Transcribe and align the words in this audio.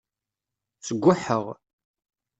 Sguḥeɣ. 0.87 1.45